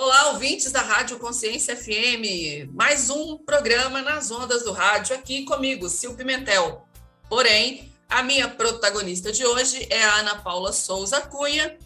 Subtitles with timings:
[0.00, 2.70] Olá, ouvintes da Rádio Consciência FM.
[2.72, 6.86] Mais um programa nas ondas do rádio aqui comigo, Sil Pimentel.
[7.28, 11.76] Porém, a minha protagonista de hoje é a Ana Paula Souza Cunha,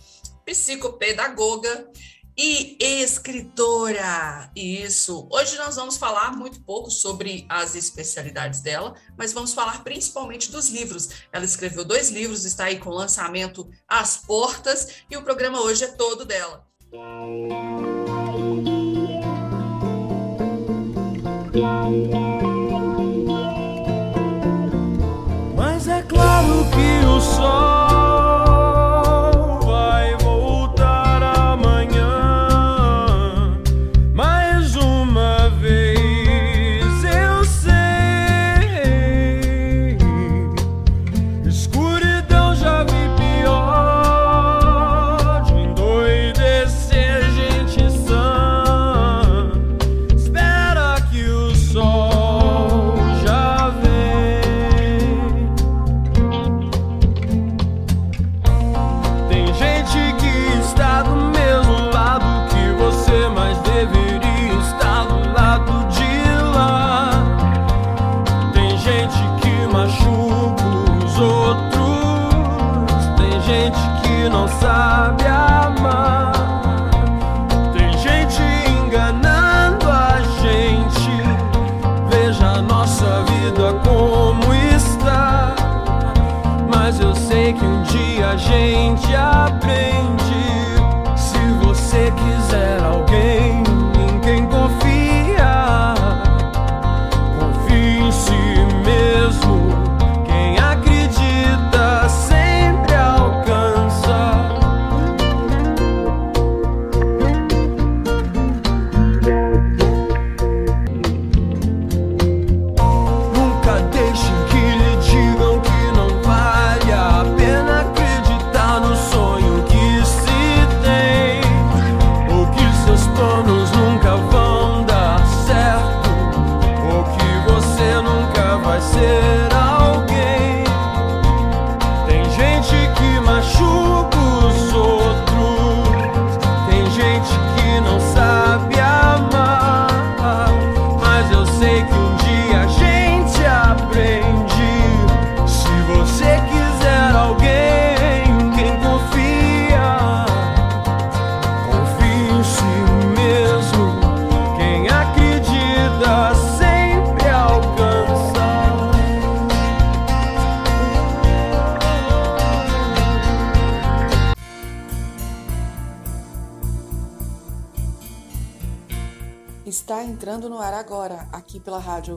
[0.44, 1.88] psicopedagoga
[2.36, 4.50] e escritora.
[4.54, 5.26] Isso.
[5.32, 10.68] Hoje nós vamos falar muito pouco sobre as especialidades dela, mas vamos falar principalmente dos
[10.68, 11.08] livros.
[11.32, 15.88] Ela escreveu dois livros, está aí com lançamento às portas e o programa hoje é
[15.88, 16.70] todo dela.
[21.92, 22.21] Mas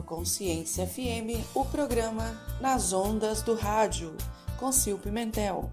[0.06, 4.16] Consciência FM, o programa Nas Ondas do Rádio,
[4.56, 5.72] com Sil Pimentel.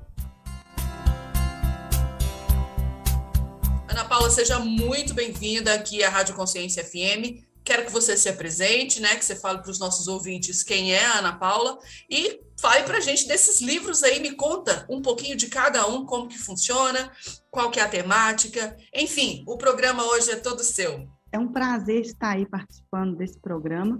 [3.87, 7.45] Ana Paula, seja muito bem-vinda aqui à Rádio Consciência FM.
[7.63, 9.15] Quero que você se apresente, né?
[9.15, 11.77] Que você fale para os nossos ouvintes quem é a Ana Paula
[12.09, 14.19] e fale para a gente desses livros aí.
[14.19, 17.11] Me conta um pouquinho de cada um, como que funciona,
[17.51, 18.75] qual que é a temática.
[18.91, 21.07] Enfim, o programa hoje é todo seu.
[21.31, 23.99] É um prazer estar aí participando desse programa.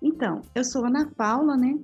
[0.00, 1.78] Então, eu sou Ana Paula, né?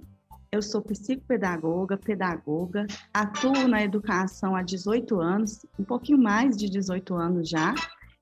[0.51, 7.15] Eu sou psicopedagoga, pedagoga, atuo na educação há 18 anos, um pouquinho mais de 18
[7.15, 7.75] anos já,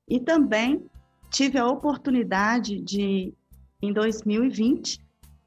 [0.08, 0.86] e também
[1.30, 3.34] tive a oportunidade de,
[3.82, 4.98] em 2020,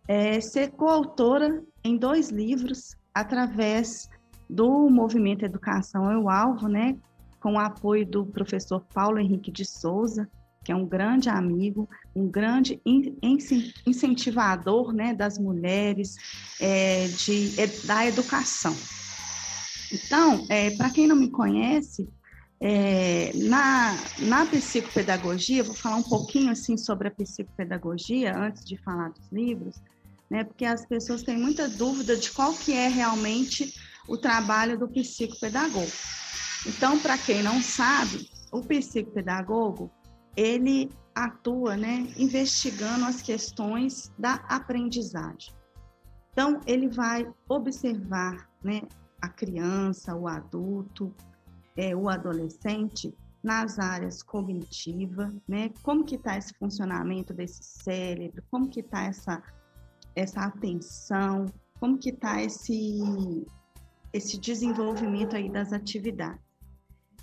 [0.08, 4.08] é, ser coautora em dois livros através
[4.50, 6.96] do movimento Educação é o Alvo, né?
[7.40, 10.30] Com o apoio do professor Paulo Henrique de Souza,
[10.66, 12.82] que é um grande amigo, um grande
[13.86, 16.16] incentivador né, das mulheres,
[16.60, 18.76] é, de, é, da educação.
[19.94, 22.10] Então, é, para quem não me conhece,
[22.60, 29.10] é, na, na psicopedagogia, vou falar um pouquinho assim sobre a psicopedagogia antes de falar
[29.10, 29.76] dos livros,
[30.28, 33.72] né, porque as pessoas têm muita dúvida de qual que é realmente
[34.08, 35.92] o trabalho do psicopedagogo.
[36.66, 39.92] Então, para quem não sabe, o psicopedagogo
[40.36, 45.54] ele atua, né, investigando as questões da aprendizagem.
[46.32, 48.82] Então, ele vai observar, né,
[49.22, 51.14] a criança, o adulto,
[51.78, 58.68] é, o adolescente nas áreas cognitiva, né, como que está esse funcionamento desse cérebro, como
[58.68, 59.42] que está essa
[60.16, 61.46] essa atenção,
[61.80, 63.46] como que está esse
[64.12, 66.45] esse desenvolvimento aí das atividades.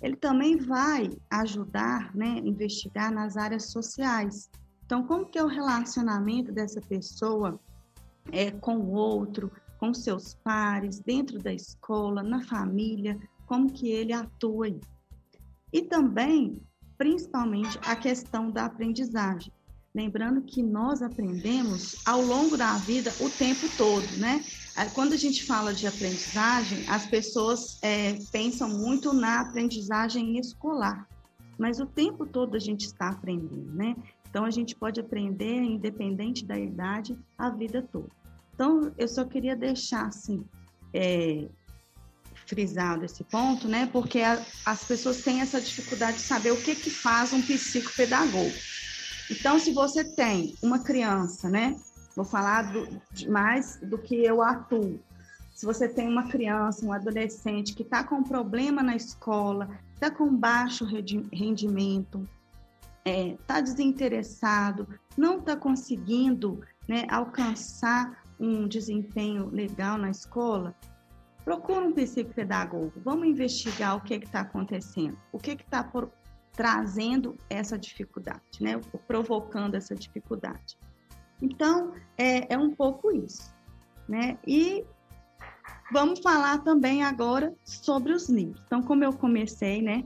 [0.03, 4.51] Ele também vai ajudar, né, investigar nas áreas sociais.
[4.85, 7.57] Então, como que é o relacionamento dessa pessoa
[8.29, 14.11] é, com o outro, com seus pares, dentro da escola, na família, como que ele
[14.11, 14.81] atua aí.
[15.71, 16.61] E também,
[16.97, 19.53] principalmente, a questão da aprendizagem.
[19.95, 24.43] Lembrando que nós aprendemos ao longo da vida o tempo todo, né?
[24.95, 31.07] Quando a gente fala de aprendizagem, as pessoas é, pensam muito na aprendizagem escolar,
[31.59, 33.95] mas o tempo todo a gente está aprendendo, né?
[34.27, 38.09] Então a gente pode aprender, independente da idade, a vida toda.
[38.55, 40.43] Então eu só queria deixar assim
[40.91, 41.47] é,
[42.47, 43.87] frisado esse ponto, né?
[43.93, 48.72] Porque a, as pessoas têm essa dificuldade de saber o que que faz um psicopedagogo.
[49.31, 51.75] Então, se você tem uma criança, né?
[52.15, 52.87] Vou falar do,
[53.29, 54.99] mais do que eu atuo.
[55.53, 60.35] Se você tem uma criança, um adolescente que está com problema na escola, está com
[60.35, 62.27] baixo rendimento,
[63.05, 64.87] está é, tá desinteressado,
[65.17, 70.75] não está conseguindo né, alcançar um desempenho legal na escola,
[71.45, 72.93] procura um psicopedagogo.
[73.03, 75.83] Vamos investigar o que está acontecendo, o que está
[76.53, 78.79] trazendo essa dificuldade, né?
[79.07, 80.77] Provocando essa dificuldade.
[81.41, 83.53] Então, é, é um pouco isso,
[84.07, 84.37] né?
[84.47, 84.85] E
[85.91, 88.61] vamos falar também agora sobre os livros.
[88.65, 90.03] Então, como eu comecei, né?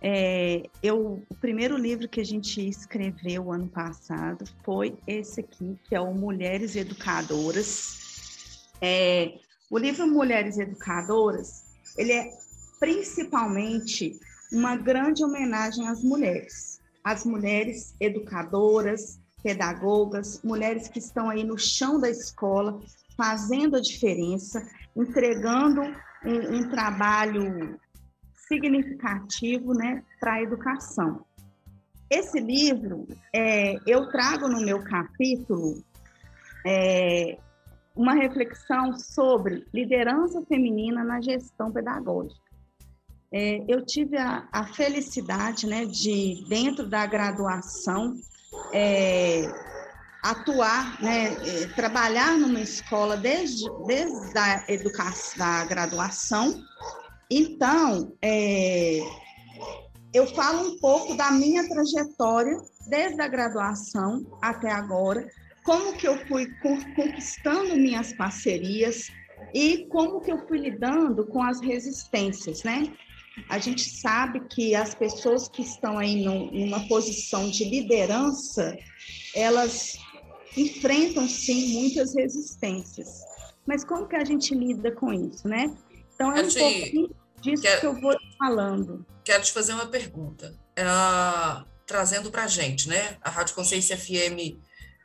[0.00, 5.94] É, eu, o primeiro livro que a gente escreveu ano passado foi esse aqui, que
[5.94, 8.68] é o Mulheres Educadoras.
[8.80, 9.34] É,
[9.70, 11.64] o livro Mulheres Educadoras,
[11.96, 12.30] ele é
[12.78, 14.18] principalmente
[14.52, 22.00] uma grande homenagem às mulheres, às mulheres educadoras, pedagogas, mulheres que estão aí no chão
[22.00, 22.80] da escola,
[23.16, 24.66] fazendo a diferença,
[24.96, 25.82] entregando
[26.24, 27.78] um, um trabalho
[28.48, 31.24] significativo né, para a educação.
[32.10, 35.82] Esse livro, é, eu trago no meu capítulo
[36.66, 37.38] é,
[37.94, 42.47] uma reflexão sobre liderança feminina na gestão pedagógica.
[43.32, 48.14] É, eu tive a, a, felicidade né, de, dentro da graduação,
[48.72, 49.42] é,
[50.22, 56.62] atuar, né, é, trabalhar numa escola desde, desde a educação, da graduação.
[57.30, 59.00] Então, é,
[60.14, 62.56] eu falo um pouco da minha trajetória
[62.88, 65.28] desde a graduação até agora,
[65.62, 66.46] como que eu fui
[66.96, 69.12] conquistando minhas parcerias
[69.52, 72.90] e como que eu fui lidando com as resistências, né?
[73.48, 78.76] A gente sabe que as pessoas que estão aí numa posição de liderança,
[79.34, 79.98] elas
[80.56, 83.20] enfrentam sim muitas resistências.
[83.66, 85.76] Mas como que a gente lida com isso, né?
[86.14, 86.58] Então é um te...
[86.58, 89.06] pouquinho disso que eu vou falando.
[89.24, 90.58] Quero te fazer uma pergunta.
[90.74, 90.84] É,
[91.86, 93.16] trazendo para a gente, né?
[93.20, 94.58] A Rádio Consciência FM,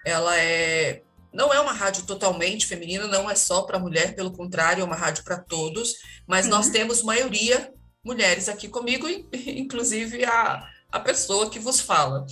[0.06, 1.03] ela é
[1.33, 4.95] não é uma rádio totalmente feminina, não é só para mulher, pelo contrário, é uma
[4.95, 5.95] rádio para todos,
[6.27, 7.74] mas nós temos maioria
[8.04, 12.26] mulheres aqui comigo, inclusive a, a pessoa que vos fala.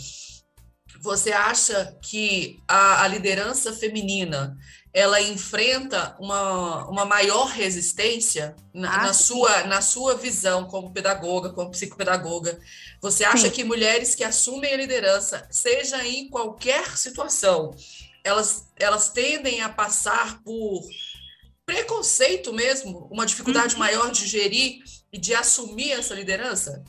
[1.00, 4.56] Você acha que a, a liderança feminina
[4.94, 11.72] ela enfrenta uma, uma maior resistência na, na sua, na sua visão como pedagoga, como
[11.72, 12.60] psicopedagoga?
[13.02, 13.52] Você acha sim.
[13.52, 17.74] que mulheres que assumem a liderança, seja em qualquer situação,
[18.24, 20.82] elas, elas tendem a passar por
[21.66, 23.80] preconceito mesmo, uma dificuldade uhum.
[23.80, 26.84] maior de gerir e de assumir essa liderança?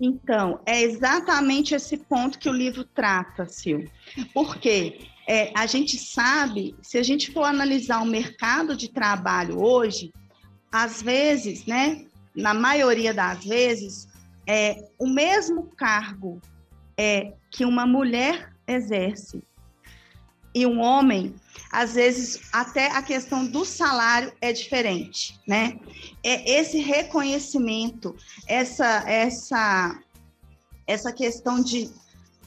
[0.00, 3.86] Então, é exatamente esse ponto que o livro trata, Sil.
[4.32, 10.12] Porque é, a gente sabe, se a gente for analisar o mercado de trabalho hoje,
[10.70, 14.08] às vezes, né, na maioria das vezes,
[14.46, 16.40] é, o mesmo cargo
[16.98, 19.42] é, que uma mulher exerce
[20.54, 21.34] e um homem
[21.70, 25.76] às vezes até a questão do salário é diferente, né?
[26.22, 28.14] É esse reconhecimento,
[28.46, 29.98] essa essa
[30.86, 31.90] essa questão de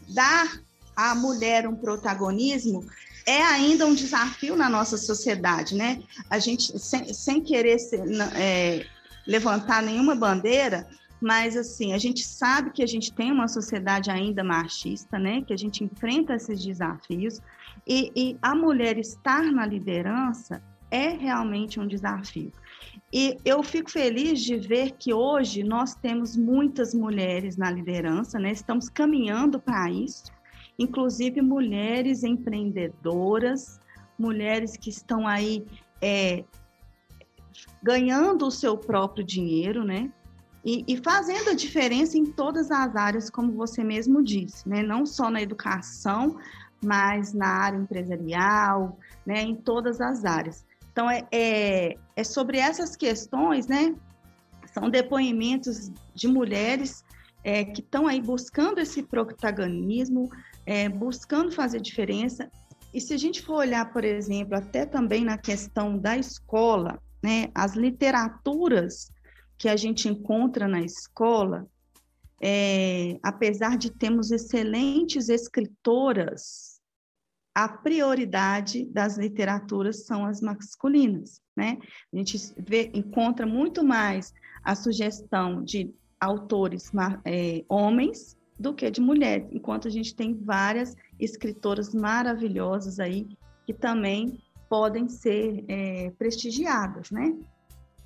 [0.08, 0.62] dar
[0.96, 2.86] à mulher um protagonismo
[3.26, 6.02] é ainda um desafio na nossa sociedade, né?
[6.30, 8.02] A gente sem, sem querer ser,
[8.34, 8.86] é,
[9.28, 10.88] levantar nenhuma bandeira,
[11.20, 15.42] mas assim a gente sabe que a gente tem uma sociedade ainda machista, né?
[15.46, 17.42] Que a gente enfrenta esses desafios
[17.88, 22.51] e, e a mulher estar na liderança é realmente um desafio.
[23.12, 28.51] E eu fico feliz de ver que hoje nós temos muitas mulheres na liderança, né?
[28.51, 30.25] Estamos caminhando para isso,
[30.77, 33.79] inclusive mulheres empreendedoras,
[34.20, 35.65] mulheres que estão aí
[36.01, 36.44] é,
[37.82, 40.12] ganhando o seu próprio dinheiro, né?
[40.67, 44.84] e, e, fazendo a diferença em todas as áreas, como você mesmo disse, né?
[44.84, 46.38] Não só na educação,
[46.84, 49.42] mas na área empresarial, né?
[49.42, 50.66] Em todas as áreas.
[50.92, 53.96] Então, é, é, é sobre essas questões, né?
[54.74, 57.04] São depoimentos de mulheres
[57.44, 60.30] é, que estão aí buscando esse protagonismo,
[60.66, 62.50] é, buscando fazer diferença.
[62.94, 67.50] E se a gente for olhar, por exemplo, até também na questão da escola, né,
[67.54, 69.12] as literaturas
[69.58, 71.68] que a gente encontra na escola,
[72.42, 76.67] é, apesar de termos excelentes escritoras,
[77.58, 81.80] a prioridade das literaturas são as masculinas, né?
[82.14, 84.32] A gente vê, encontra muito mais
[84.64, 86.92] a sugestão de autores
[87.26, 93.26] é, homens do que de mulheres, enquanto a gente tem várias escritoras maravilhosas aí
[93.66, 97.36] que também podem ser é, prestigiadas, né?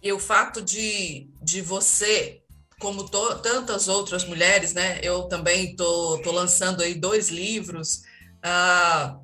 [0.02, 2.42] E o fato de, de você,
[2.80, 5.02] como to, tantas outras mulheres, né?
[5.04, 8.04] Eu também tô, tô lançando aí dois livros.
[8.42, 9.20] Ah,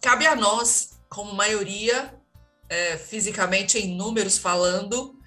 [0.00, 2.14] cabe a nós, como maioria,
[2.68, 5.18] é, fisicamente em números falando,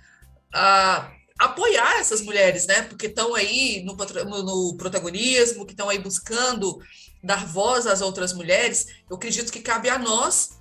[0.53, 2.81] ah, apoiar essas mulheres, né?
[2.83, 3.95] Porque estão aí no,
[4.43, 6.79] no protagonismo, que estão aí buscando
[7.23, 8.87] dar voz às outras mulheres.
[9.09, 10.59] Eu acredito que cabe a nós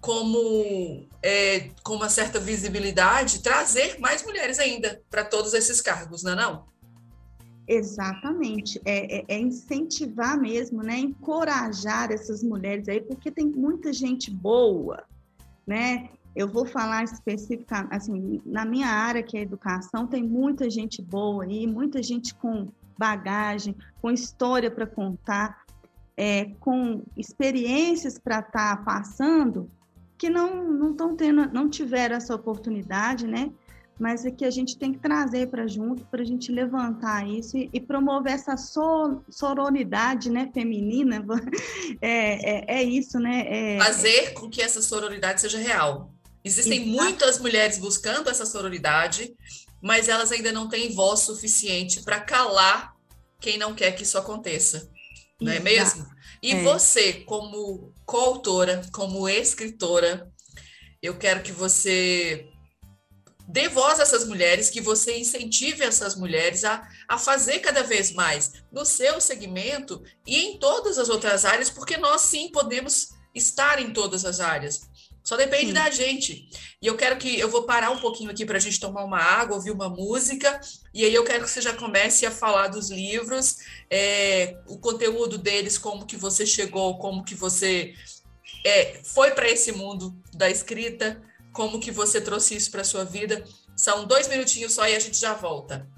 [0.00, 6.32] como é, com uma certa visibilidade, trazer mais mulheres ainda para todos esses cargos, não
[6.32, 6.66] é não?
[7.68, 10.98] Exatamente, é, é, é, incentivar mesmo, né?
[10.98, 15.04] Encorajar essas mulheres aí, porque tem muita gente boa,
[15.66, 16.08] né?
[16.34, 21.44] Eu vou falar especificamente, assim, na minha área que é educação, tem muita gente boa
[21.44, 25.62] aí, muita gente com bagagem, com história para contar,
[26.16, 29.70] é, com experiências para estar tá passando,
[30.16, 33.52] que não não estão tendo, não tiveram essa oportunidade, né?
[33.98, 37.56] Mas é que a gente tem que trazer para junto para a gente levantar isso
[37.56, 41.24] e, e promover essa so, sororidade, né, feminina.
[42.00, 43.44] É, é, é isso, né?
[43.48, 46.12] É, Fazer com que essa sororidade seja real.
[46.44, 46.96] Existem Exato.
[46.96, 49.34] muitas mulheres buscando essa sororidade,
[49.82, 52.94] mas elas ainda não têm voz suficiente para calar
[53.40, 54.90] quem não quer que isso aconteça.
[55.40, 56.06] Não é mesmo?
[56.42, 56.62] E é.
[56.62, 60.30] você, como coautora, como escritora,
[61.02, 62.47] eu quero que você
[63.48, 68.12] dê voz a essas mulheres, que você incentive essas mulheres a, a fazer cada vez
[68.12, 73.80] mais no seu segmento e em todas as outras áreas, porque nós sim podemos estar
[73.80, 74.82] em todas as áreas.
[75.24, 75.72] Só depende Sim.
[75.74, 76.48] da gente.
[76.80, 79.18] E eu quero que eu vou parar um pouquinho aqui para a gente tomar uma
[79.18, 80.58] água, ouvir uma música,
[80.94, 83.56] e aí eu quero que você já comece a falar dos livros,
[83.90, 87.94] é, o conteúdo deles, como que você chegou, como que você
[88.64, 91.20] é, foi para esse mundo da escrita,
[91.52, 93.44] como que você trouxe isso para sua vida.
[93.76, 95.88] São dois minutinhos só e a gente já volta.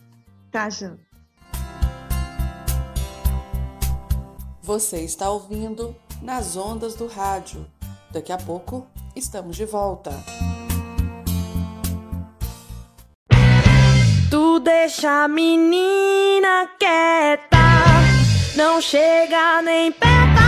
[0.50, 0.98] Tá, Ju.
[4.62, 7.66] Você está ouvindo nas ondas do rádio.
[8.12, 10.12] Daqui a pouco Estamos de volta.
[14.30, 17.58] Tu deixa a menina quieta,
[18.56, 20.40] não chega nem perto,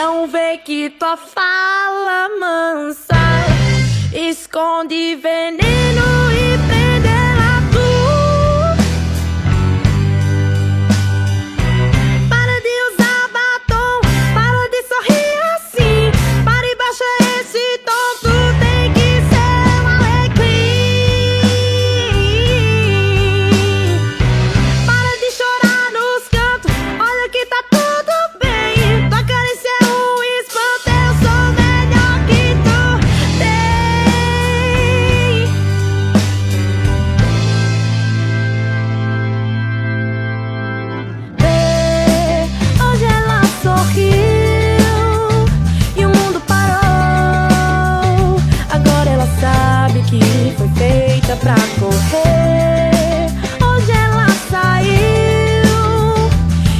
[0.00, 3.16] Não vê que tua fala mansa
[4.14, 6.17] esconde veneno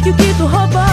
[0.08, 0.87] que o que tu roubou.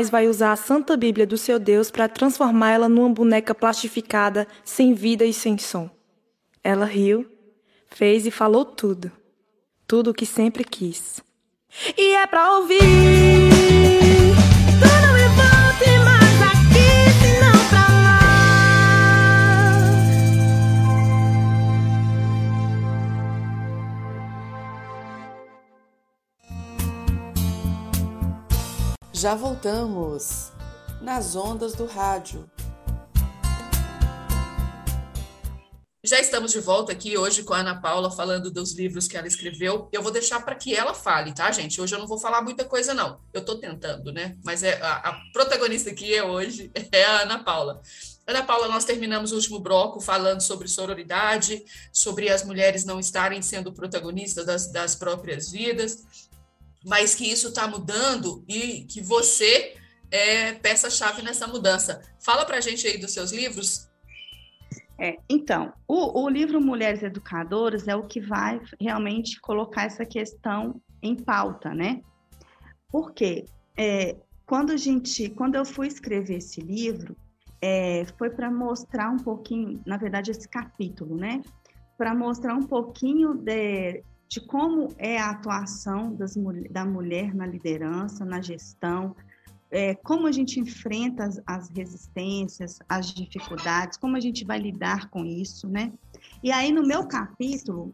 [0.00, 4.46] Ninguém mais vai usar a Santa Bíblia do seu Deus para transformá-la numa boneca plastificada,
[4.64, 5.90] sem vida e sem som.
[6.64, 7.26] Ela riu,
[7.90, 9.12] fez e falou tudo.
[9.86, 11.20] Tudo o que sempre quis.
[11.98, 12.80] E é pra ouvir.
[29.20, 30.50] Já voltamos
[31.02, 32.50] nas ondas do rádio.
[36.02, 39.26] Já estamos de volta aqui hoje com a Ana Paula falando dos livros que ela
[39.26, 39.90] escreveu.
[39.92, 41.82] Eu vou deixar para que ela fale, tá, gente?
[41.82, 43.20] Hoje eu não vou falar muita coisa, não.
[43.30, 44.38] Eu estou tentando, né?
[44.42, 47.82] Mas é, a, a protagonista aqui é hoje é a Ana Paula.
[48.26, 53.42] Ana Paula, nós terminamos o último bloco falando sobre sororidade, sobre as mulheres não estarem
[53.42, 56.29] sendo protagonistas das, das próprias vidas
[56.84, 59.76] mas que isso está mudando e que você
[60.10, 62.02] é peça-chave nessa mudança.
[62.18, 63.88] Fala para a gente aí dos seus livros.
[64.98, 70.80] É, então, o, o, livro Mulheres Educadoras é o que vai realmente colocar essa questão
[71.02, 72.02] em pauta, né?
[72.90, 73.46] Porque
[73.78, 77.16] é, quando a gente, quando eu fui escrever esse livro,
[77.62, 81.40] é, foi para mostrar um pouquinho, na verdade, esse capítulo, né?
[81.96, 86.36] Para mostrar um pouquinho de, de como é a atuação das,
[86.70, 89.14] da mulher na liderança, na gestão,
[89.72, 95.10] é, como a gente enfrenta as, as, resistências, as dificuldades, como a gente vai lidar
[95.10, 95.92] com isso, né?
[96.44, 97.92] E aí, no meu capítulo,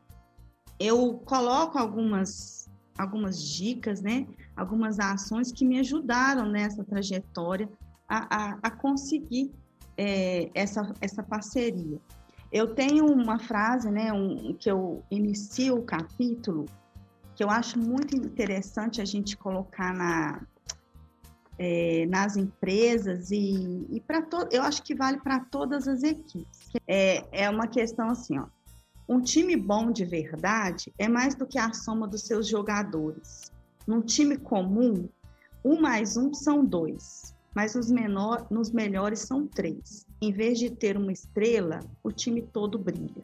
[0.79, 2.68] eu coloco algumas,
[2.99, 4.27] algumas dicas, né?
[4.55, 7.66] Algumas ações que me ajudaram nessa trajetória
[8.07, 9.51] a, a, a conseguir
[9.96, 11.99] é, essa, essa parceria.
[12.56, 16.64] Eu tenho uma frase, né, um, que eu inicio o capítulo,
[17.34, 20.40] que eu acho muito interessante a gente colocar na,
[21.58, 26.72] é, nas empresas e, e para todo, eu acho que vale para todas as equipes.
[26.88, 28.46] É, é uma questão assim, ó.
[29.06, 33.52] Um time bom de verdade é mais do que a soma dos seus jogadores.
[33.86, 35.10] Num time comum,
[35.62, 40.05] um mais um são dois mas os menor, nos melhores são três.
[40.20, 43.22] Em vez de ter uma estrela, o time todo brilha.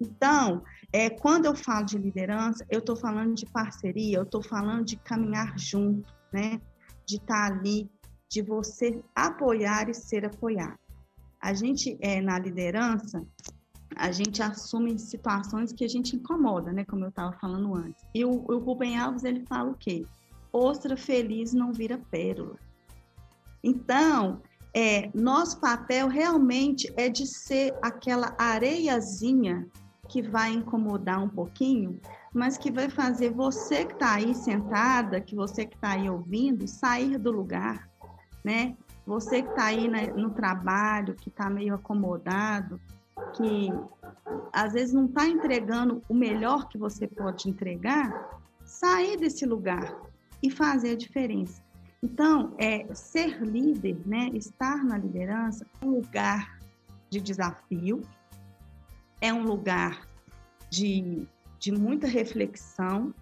[0.00, 4.84] Então, é, quando eu falo de liderança, eu estou falando de parceria, eu estou falando
[4.84, 6.60] de caminhar junto, né?
[7.06, 7.88] De estar tá ali,
[8.28, 10.78] de você apoiar e ser apoiado.
[11.40, 13.24] A gente, é, na liderança,
[13.96, 16.84] a gente assume situações que a gente incomoda, né?
[16.84, 18.02] Como eu estava falando antes.
[18.14, 20.06] E o, o Rubem Alves, ele fala o quê?
[20.52, 22.56] Ostra feliz não vira pérola.
[23.62, 24.40] Então,
[24.72, 29.66] é, nosso papel realmente é de ser aquela areiazinha
[30.08, 32.00] que vai incomodar um pouquinho,
[32.32, 36.66] mas que vai fazer você que está aí sentada, que você que está aí ouvindo,
[36.66, 37.88] sair do lugar,
[38.44, 38.76] né?
[39.06, 42.80] Você que está aí no trabalho, que está meio acomodado,
[43.34, 43.72] que
[44.52, 49.96] às vezes não está entregando o melhor que você pode entregar, sair desse lugar
[50.42, 51.62] e fazer a diferença.
[52.02, 56.58] Então, é, ser líder, né, estar na liderança, é um lugar
[57.10, 58.00] de desafio,
[59.20, 60.08] é um lugar
[60.70, 61.26] de,
[61.58, 63.14] de muita reflexão,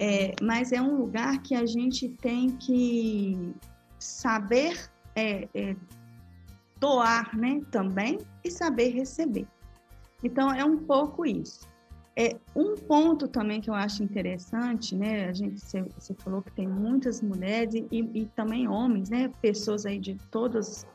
[0.00, 3.54] é, mas é um lugar que a gente tem que
[3.98, 5.76] saber é, é,
[6.78, 9.46] doar né, também e saber receber.
[10.22, 11.68] Então, é um pouco isso.
[12.18, 15.28] É, um ponto também que eu acho interessante, né?
[15.28, 19.30] A gente você falou que tem muitas mulheres e, e, também homens, né?
[19.42, 20.86] Pessoas aí de todas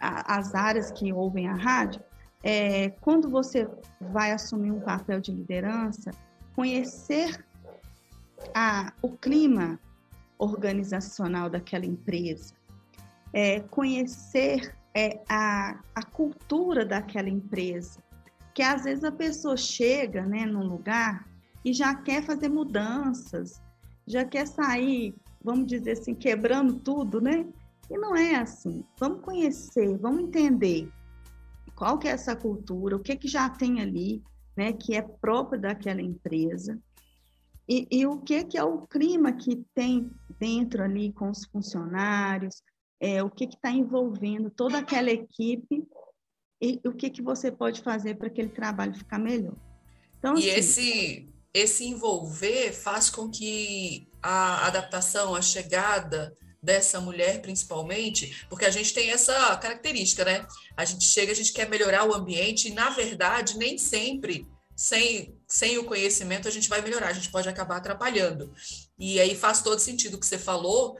[0.00, 2.02] as áreas que ouvem a rádio.
[2.42, 3.68] É, quando você
[4.00, 6.10] vai assumir um papel de liderança,
[6.54, 7.44] conhecer
[8.52, 9.78] a, o clima
[10.38, 12.54] organizacional daquela empresa,
[13.32, 18.00] é, conhecer é, a, a cultura daquela empresa,
[18.56, 21.28] Porque às vezes a pessoa chega né, num lugar
[21.62, 23.60] e já quer fazer mudanças,
[24.06, 25.14] já quer sair,
[25.44, 27.46] vamos dizer assim, quebrando tudo, né?
[27.90, 28.82] E não é assim.
[28.98, 30.90] Vamos conhecer, vamos entender
[31.74, 34.22] qual que é essa cultura, o que que já tem ali,
[34.56, 36.80] né, que é próprio daquela empresa,
[37.68, 42.62] e, e o que que é o clima que tem dentro ali com os funcionários,
[42.98, 45.86] é, o que está envolvendo toda aquela equipe
[46.60, 49.54] e o que, que você pode fazer para aquele trabalho ficar melhor.
[50.18, 57.40] Então, e assim, esse, esse envolver faz com que a adaptação, a chegada dessa mulher,
[57.42, 60.46] principalmente, porque a gente tem essa característica, né?
[60.76, 65.38] A gente chega, a gente quer melhorar o ambiente, e na verdade, nem sempre, sem,
[65.46, 68.52] sem o conhecimento, a gente vai melhorar, a gente pode acabar atrapalhando.
[68.98, 70.98] E aí faz todo sentido o que você falou,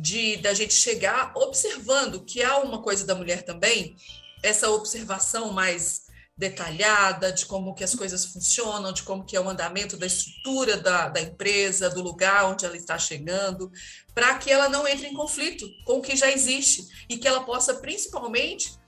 [0.00, 3.96] de da gente chegar observando que há uma coisa da mulher também,
[4.42, 9.48] essa observação mais detalhada de como que as coisas funcionam, de como que é o
[9.48, 13.72] andamento da estrutura da, da empresa, do lugar onde ela está chegando,
[14.14, 17.42] para que ela não entre em conflito com o que já existe e que ela
[17.42, 18.78] possa, principalmente,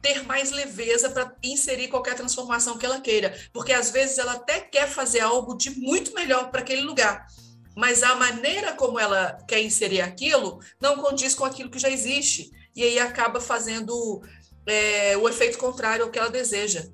[0.00, 4.60] ter mais leveza para inserir qualquer transformação que ela queira, porque às vezes ela até
[4.60, 7.26] quer fazer algo de muito melhor para aquele lugar,
[7.76, 12.50] mas a maneira como ela quer inserir aquilo não condiz com aquilo que já existe,
[12.74, 14.22] e aí acaba fazendo
[14.70, 16.88] é, o efeito contrário ao que ela deseja.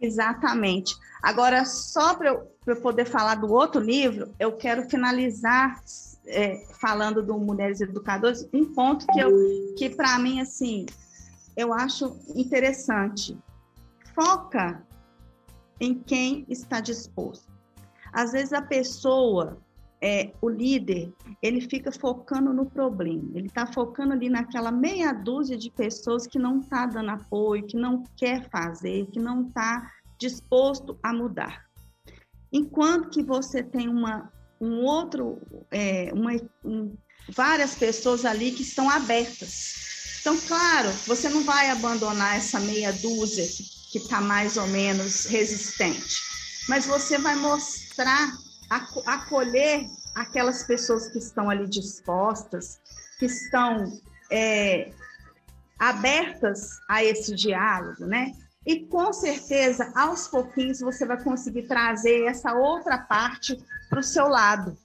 [0.00, 0.94] Exatamente.
[1.22, 5.80] Agora, só para eu, eu, poder falar do outro livro, eu quero finalizar
[6.26, 9.30] é, falando do Mulheres Educadoras, um ponto que, eu,
[9.76, 10.86] que para mim, assim,
[11.56, 13.38] eu acho interessante.
[14.14, 14.84] Foca
[15.80, 17.50] em quem está disposto.
[18.12, 19.58] Às vezes a pessoa
[20.02, 25.56] é, o líder, ele fica focando no problema, ele está focando ali naquela meia dúzia
[25.56, 30.98] de pessoas que não está dando apoio, que não quer fazer, que não está disposto
[31.04, 31.64] a mudar.
[32.52, 36.32] Enquanto que você tem uma, um outro, é, uma,
[36.64, 36.94] um,
[37.28, 40.18] várias pessoas ali que estão abertas.
[40.20, 43.46] Então, claro, você não vai abandonar essa meia dúzia
[43.92, 46.16] que está mais ou menos resistente,
[46.68, 48.32] mas você vai mostrar
[48.70, 52.80] acolher aquelas pessoas que estão ali dispostas,
[53.18, 53.84] que estão
[54.30, 54.90] é,
[55.78, 58.32] abertas a esse diálogo, né?
[58.64, 63.58] E com certeza, aos pouquinhos, você vai conseguir trazer essa outra parte
[63.90, 64.76] para o seu lado.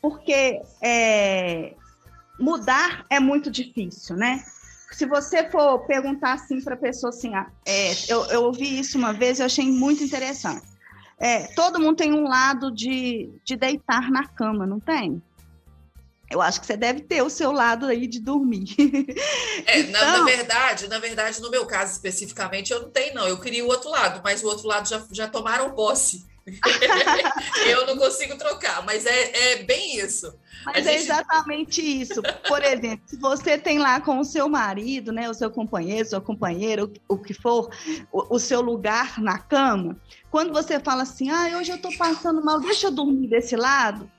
[0.00, 1.74] Porque é,
[2.38, 4.42] mudar é muito difícil, né?
[4.92, 8.96] Se você for perguntar assim para a pessoa assim, ah, é, eu, eu ouvi isso
[8.96, 10.69] uma vez e achei muito interessante
[11.20, 15.22] é, todo mundo tem um lado de, de deitar na cama, não tem?
[16.30, 18.74] Eu acho que você deve ter o seu lado aí de dormir.
[19.66, 20.00] É, então...
[20.00, 23.28] na, na, verdade, na verdade, no meu caso especificamente, eu não tenho, não.
[23.28, 26.26] Eu queria o outro lado, mas o outro lado já, já tomaram posse.
[27.66, 30.32] eu não consigo trocar, mas é, é bem isso.
[30.64, 32.22] Mas é exatamente isso.
[32.46, 36.20] Por exemplo, se você tem lá com o seu marido, né, o seu companheiro, sua
[36.20, 37.70] companheira, o, o que for,
[38.12, 39.96] o, o, seu lugar na cama,
[40.30, 44.10] quando você fala assim, ah, hoje eu estou passando mal, deixa eu dormir desse lado,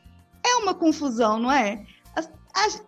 [0.44, 1.86] é uma confusão, não é?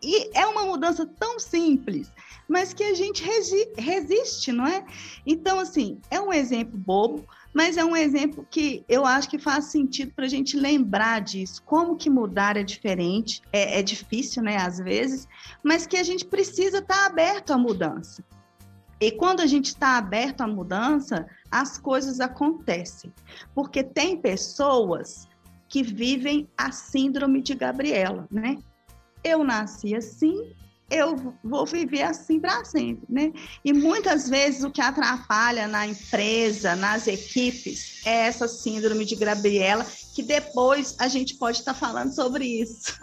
[0.02, 2.12] E é uma mudança tão simples,
[2.48, 4.86] mas que a gente resi resiste, não é?
[5.26, 9.66] Então, assim, é um exemplo bobo, mas é um exemplo que eu acho que faz
[9.66, 11.62] sentido para a gente lembrar disso.
[11.64, 15.28] Como que mudar é diferente, é, é difícil, né, às vezes,
[15.64, 18.24] mas que a gente precisa estar tá aberto à mudança.
[19.00, 23.14] E quando a gente está aberto à mudança, as coisas acontecem.
[23.54, 25.28] Porque tem pessoas
[25.68, 28.58] que vivem a síndrome de Gabriela, né?
[29.24, 30.54] Eu nasci assim,
[30.92, 33.32] eu vou viver assim para sempre, né?
[33.64, 39.86] E muitas vezes o que atrapalha na empresa, nas equipes, é essa síndrome de Gabriela,
[40.14, 42.94] que depois a gente pode estar tá falando sobre isso.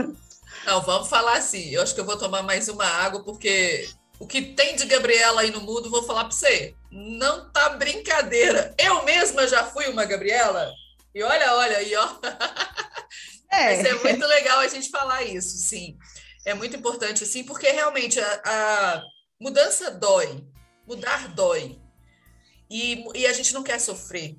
[0.67, 1.71] Não, vamos falar assim.
[1.71, 5.41] Eu acho que eu vou tomar mais uma água, porque o que tem de Gabriela
[5.41, 6.75] aí no mundo, vou falar para você.
[6.91, 8.75] Não tá brincadeira.
[8.79, 10.71] Eu mesma já fui uma Gabriela.
[11.15, 12.09] E olha, olha aí, ó.
[13.51, 13.77] É.
[13.77, 15.99] Mas é muito legal a gente falar isso, sim
[16.45, 19.03] é muito importante, assim, porque realmente a, a
[19.39, 20.47] mudança dói,
[20.87, 21.79] mudar dói.
[22.71, 24.37] E, e a gente não quer sofrer.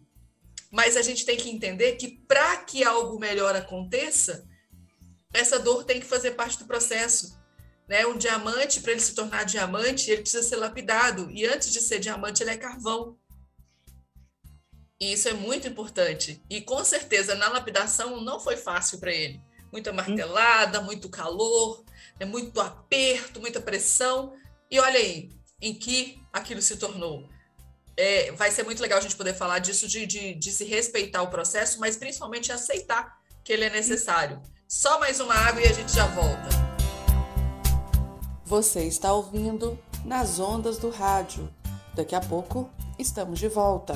[0.71, 4.47] Mas a gente tem que entender que para que algo melhor aconteça,
[5.33, 7.37] essa dor tem que fazer parte do processo.
[7.87, 8.05] Né?
[8.05, 11.29] Um diamante, para ele se tornar diamante, ele precisa ser lapidado.
[11.29, 13.17] E antes de ser diamante, ele é carvão.
[15.01, 16.43] E isso é muito importante.
[16.47, 19.41] E com certeza, na lapidação, não foi fácil para ele.
[19.71, 21.83] Muita martelada, muito calor,
[22.19, 24.33] é muito aperto, muita pressão.
[24.69, 27.27] E olha aí em que aquilo se tornou.
[27.97, 31.21] é, vai ser muito legal a gente poder falar disso, de, de, de se respeitar
[31.21, 34.41] o processo, mas principalmente aceitar que ele é necessário.
[34.67, 36.49] Só mais uma água e a gente já volta.
[38.45, 41.53] Você está ouvindo nas ondas do rádio.
[41.93, 43.93] Daqui a pouco estamos de volta.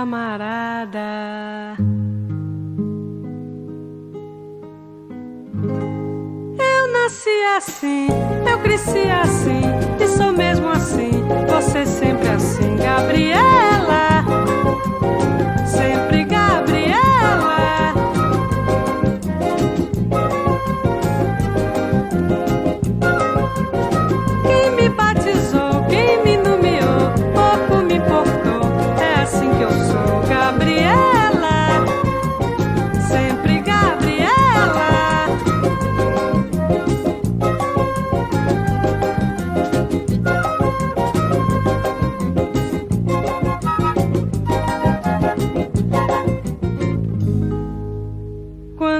[0.00, 1.78] Meus camaradas.
[6.92, 8.08] nasci assim,
[8.48, 9.62] eu cresci assim,
[10.00, 11.10] e sou mesmo assim,
[11.48, 13.69] você sempre assim, Gabriela.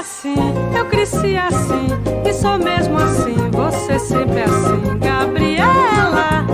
[0.00, 0.34] assim,
[0.74, 1.88] eu cresci assim,
[2.26, 6.46] e sou mesmo assim, você sempre assim, Gabriela,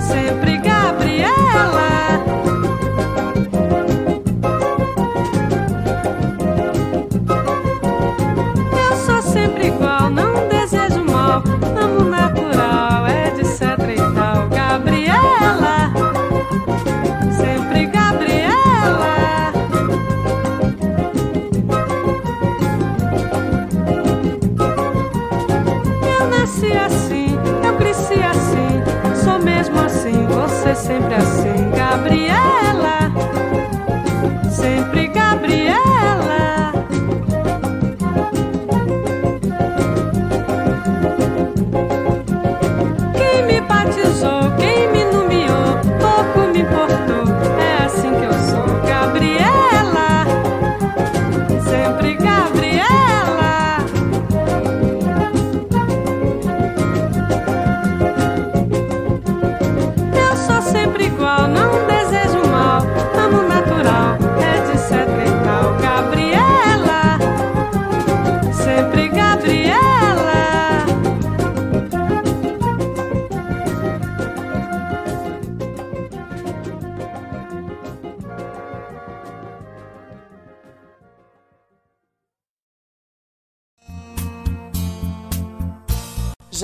[0.00, 0.55] sempre
[30.74, 33.12] sempre assim, Gabriela.
[34.50, 36.15] Sempre Gabriela.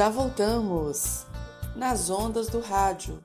[0.02, 1.26] Já voltamos
[1.76, 3.24] nas ondas do rádio.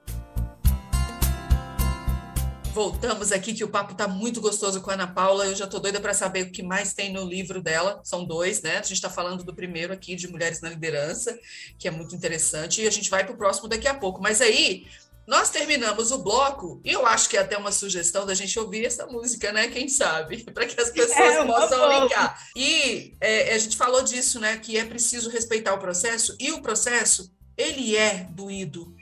[2.71, 5.47] Voltamos aqui que o papo tá muito gostoso com a Ana Paula.
[5.47, 7.99] Eu já tô doida para saber o que mais tem no livro dela.
[8.03, 8.77] São dois, né?
[8.77, 11.35] A gente está falando do primeiro aqui de Mulheres na Liderança,
[11.79, 14.21] que é muito interessante, e a gente vai para o próximo daqui a pouco.
[14.21, 14.85] Mas aí,
[15.27, 18.85] nós terminamos o bloco e eu acho que é até uma sugestão da gente ouvir
[18.85, 19.67] essa música, né?
[19.67, 20.45] Quem sabe?
[20.53, 22.41] Para que as pessoas é, possam ligar.
[22.55, 24.57] E é, a gente falou disso, né?
[24.57, 28.95] Que é preciso respeitar o processo e o processo, ele é doído.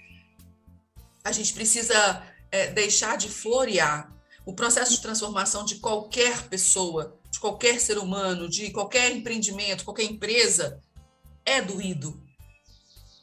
[1.24, 4.12] A gente precisa é, deixar de florear.
[4.48, 10.04] O processo de transformação de qualquer pessoa, de qualquer ser humano, de qualquer empreendimento, qualquer
[10.04, 10.80] empresa,
[11.44, 12.20] é doído.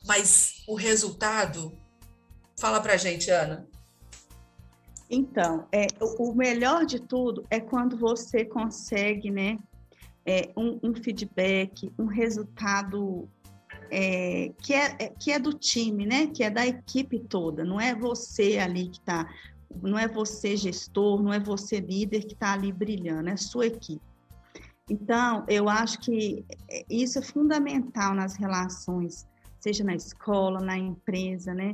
[0.05, 1.81] Mas o resultado
[2.63, 3.67] Fala para gente, Ana.
[5.11, 9.59] Então, é, o melhor de tudo é quando você consegue, né,
[10.25, 13.29] é, um, um feedback, um resultado
[13.91, 17.81] é, que, é, é, que é do time, né, que é da equipe toda, não
[17.81, 19.29] é você ali que está,
[19.83, 24.07] não é você gestor, não é você líder que está ali brilhando, é sua equipe.
[24.89, 26.45] Então, eu acho que
[26.89, 29.27] isso é fundamental nas relações,
[29.59, 31.73] seja na escola, na empresa, né?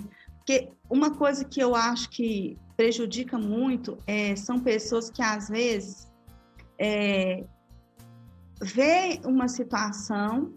[0.49, 6.11] Porque uma coisa que eu acho que prejudica muito é, são pessoas que, às vezes,
[6.79, 7.45] é,
[8.59, 10.55] vê uma situação,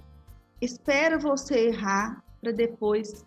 [0.62, 3.26] espera você errar para depois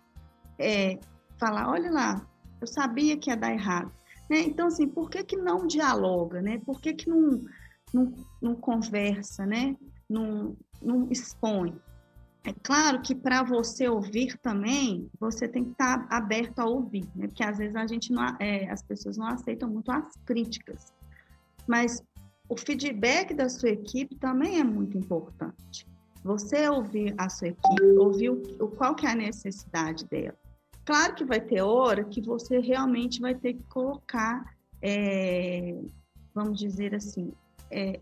[0.57, 0.97] é,
[1.37, 2.27] falar, olha lá,
[2.59, 3.91] eu sabia que ia dar errado.
[4.27, 4.39] Né?
[4.39, 6.59] Então, assim, por que, que não dialoga, né?
[6.65, 7.45] Por que, que não,
[7.93, 9.77] não, não conversa, né?
[10.09, 11.79] Não, não expõe?
[12.45, 17.09] É claro que para você ouvir também, você tem que estar tá aberto a ouvir,
[17.15, 17.27] né?
[17.27, 20.93] Porque às vezes a gente não, é, as pessoas não aceitam muito as críticas.
[21.67, 22.03] Mas
[22.47, 25.87] o feedback da sua equipe também é muito importante.
[26.23, 30.37] Você ouvir a sua equipe, ouvir o, qual que é a necessidade dela.
[30.85, 35.75] Claro que vai ter hora que você realmente vai ter que colocar, é,
[36.33, 37.31] vamos dizer assim,
[37.71, 37.99] é,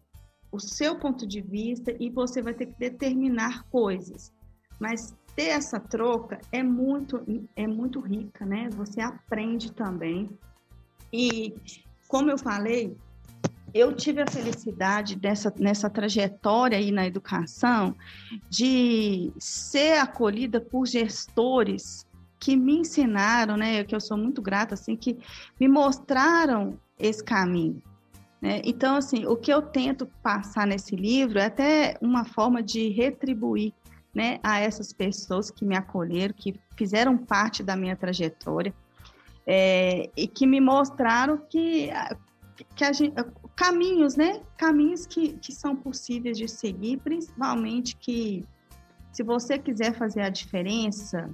[0.53, 4.31] o seu ponto de vista e você vai ter que determinar coisas.
[4.79, 8.69] Mas ter essa troca é muito, é muito rica, né?
[8.73, 10.29] Você aprende também.
[11.11, 11.55] E,
[12.07, 12.95] como eu falei,
[13.73, 17.95] eu tive a felicidade dessa, nessa trajetória aí na educação
[18.47, 22.05] de ser acolhida por gestores
[22.39, 25.17] que me ensinaram, né, que eu sou muito grata, assim, que
[25.59, 27.81] me mostraram esse caminho.
[28.43, 28.61] Né?
[28.65, 33.73] Então, assim, o que eu tento passar nesse livro é até uma forma de retribuir
[34.13, 38.73] né, a essas pessoas que me acolheram, que fizeram parte da minha trajetória
[39.47, 41.89] é, e que me mostraram que,
[42.75, 43.15] que gente,
[43.55, 44.41] caminhos, né?
[44.57, 48.43] Caminhos que, que são possíveis de seguir, principalmente que
[49.13, 51.29] se você quiser fazer a diferença,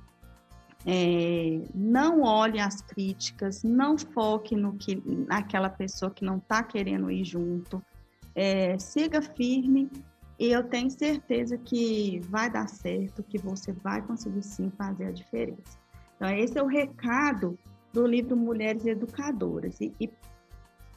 [0.86, 7.12] é, não olhe as críticas, não foque no que, naquela pessoa que não está querendo
[7.12, 7.82] ir junto,
[8.34, 9.90] é, siga firme
[10.40, 15.12] e eu tenho certeza que vai dar certo, que você vai conseguir sim fazer a
[15.12, 15.78] diferença.
[16.16, 17.60] Então, esse é o recado
[17.92, 19.82] do livro Mulheres Educadoras.
[19.82, 20.10] E, e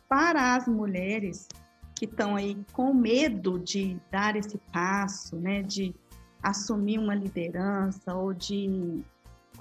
[0.09, 1.49] para as mulheres
[1.97, 5.95] que estão aí com medo de dar esse passo, né, de
[6.43, 9.03] assumir uma liderança ou de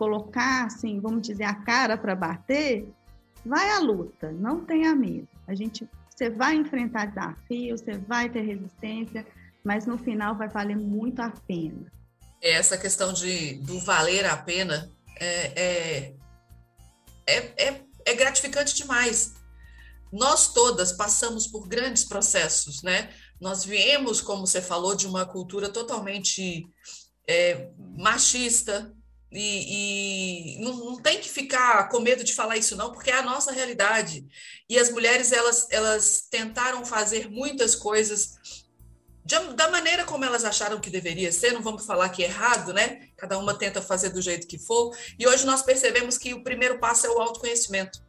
[0.01, 2.91] colocar, assim, vamos dizer, a cara para bater,
[3.45, 5.27] vai à luta, não tenha medo.
[5.47, 9.23] A gente, você vai enfrentar desafios, você vai ter resistência,
[9.63, 11.85] mas no final vai valer muito a pena.
[12.41, 16.15] Essa questão de do valer a pena é, é,
[17.27, 19.35] é, é, é gratificante demais
[20.11, 23.13] nós todas passamos por grandes processos, né?
[23.39, 26.67] Nós viemos, como você falou, de uma cultura totalmente
[27.25, 28.93] é, machista,
[29.31, 33.13] e, e não, não, tem que ficar com medo de falar isso não, porque é
[33.13, 34.25] a nossa realidade.
[34.69, 38.35] E as mulheres elas, elas tentaram fazer muitas coisas
[39.23, 41.53] de, da maneira como elas acharam que deveria ser.
[41.53, 43.07] Não vamos falar que é errado, né?
[43.15, 44.93] Cada uma tenta fazer do jeito que for.
[45.17, 48.03] E hoje nós percebemos que o primeiro passo é o autoconhecimento.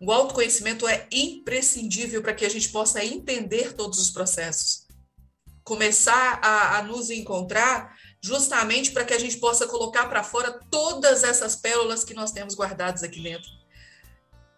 [0.00, 4.86] O autoconhecimento é imprescindível para que a gente possa entender todos os processos.
[5.64, 11.22] Começar a, a nos encontrar justamente para que a gente possa colocar para fora todas
[11.22, 13.50] essas pérolas que nós temos guardadas aqui dentro.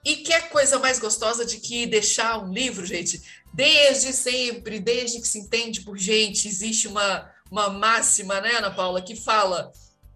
[0.05, 3.21] E que é coisa mais gostosa de que deixar um livro, gente?
[3.53, 9.03] Desde sempre, desde que se entende por gente, existe uma, uma máxima, né, Ana Paula,
[9.03, 9.71] que fala: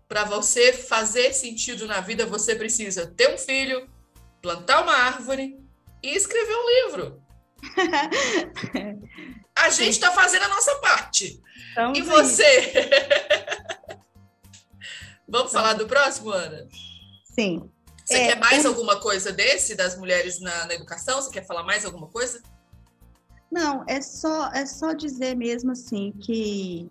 [0.08, 3.86] para você fazer sentido na vida, você precisa ter um filho,
[4.40, 5.58] plantar uma árvore
[6.02, 7.22] e escrever um livro.
[9.56, 11.40] A gente está fazendo a nossa parte.
[11.74, 12.72] Então, e você?
[15.28, 16.68] Vamos falar do próximo, Ana?
[17.24, 17.68] Sim.
[18.04, 21.20] Você é, quer mais alguma coisa desse, das mulheres na, na, educação?
[21.20, 22.40] Você quer falar mais alguma coisa?
[23.50, 26.88] Não, é só, é só dizer mesmo assim que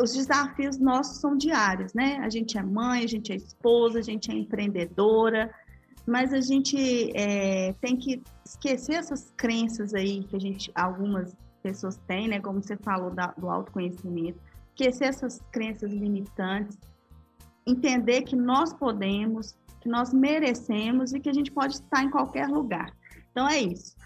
[0.00, 2.18] os desafios nossos são diários, né?
[2.22, 5.54] A gente é mãe, a gente é esposa, a gente é empreendedora,
[6.06, 11.34] mas a gente é, tem que esquecer essas crenças aí que a gente, algumas
[11.64, 12.38] pessoas têm, né?
[12.40, 14.38] Como você falou da, do autoconhecimento,
[14.68, 16.78] esquecer essas crenças limitantes,
[17.66, 22.46] entender que nós podemos, que nós merecemos e que a gente pode estar em qualquer
[22.48, 22.94] lugar.
[23.30, 23.96] Então é isso.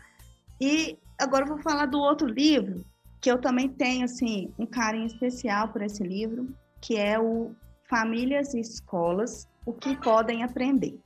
[0.61, 2.85] E agora eu vou falar do outro livro
[3.21, 7.51] que eu também tenho assim um carinho especial por esse livro, que é o
[7.91, 11.01] Famílias e Escolas: O que podem aprender.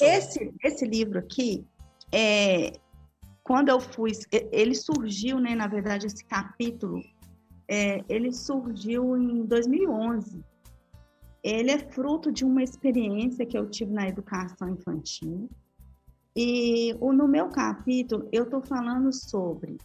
[0.00, 1.66] Esse, esse livro aqui,
[2.12, 2.72] é,
[3.48, 4.12] quando eu fui,
[4.52, 7.02] ele surgiu, né, na verdade, esse capítulo,
[7.66, 10.44] é, ele surgiu em 2011.
[11.42, 15.48] Ele é fruto de uma experiência que eu tive na educação infantil.
[16.36, 19.78] E o, no meu capítulo, eu estou falando sobre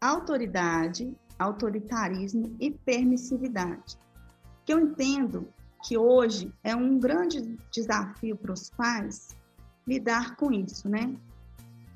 [0.00, 3.98] autoridade, autoritarismo e permissividade.
[4.64, 5.48] Que eu entendo
[5.82, 9.36] que hoje é um grande desafio para os pais
[9.84, 11.16] lidar com isso, né?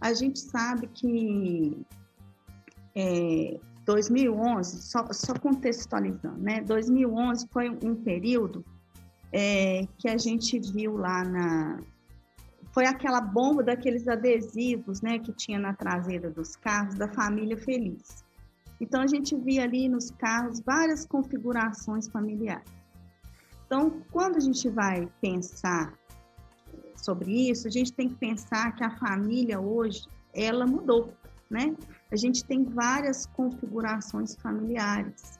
[0.05, 1.83] A gente sabe que
[2.95, 6.61] é, 2011, só, só, contextualizando, né?
[6.61, 8.63] 2011 foi um período
[9.33, 11.79] é, que a gente viu lá na.
[12.75, 18.23] Foi aquela bomba daqueles adesivos, né, que tinha na traseira dos carros da família feliz.
[18.79, 22.71] Então a gente via ali nos carros várias configurações familiares.
[23.65, 25.95] Então, quando a gente vai pensar
[27.05, 31.13] sobre isso, a gente tem que pensar que a família hoje, ela mudou,
[31.51, 31.77] né?
[32.11, 35.39] A gente tem várias configurações familiares.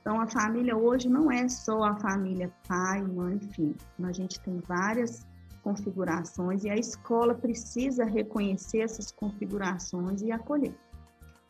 [0.00, 3.76] Então, a família hoje não é só a família pai, mãe, filho.
[4.02, 5.26] A gente tem várias
[5.62, 10.74] configurações e a escola precisa reconhecer essas configurações e acolher.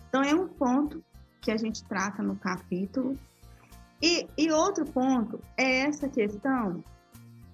[0.08, 1.02] Então, é um ponto
[1.40, 3.18] que a gente trata no capítulo.
[4.02, 6.82] E, e outro ponto é essa questão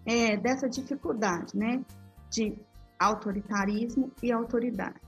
[0.08, 1.84] é, dessa dificuldade, né,
[2.30, 2.58] de
[2.98, 4.98] autoritarismo e autoridade.